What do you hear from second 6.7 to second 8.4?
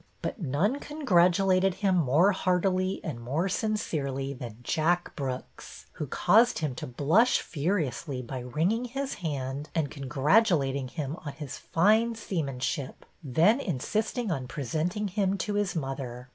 to blush furiously by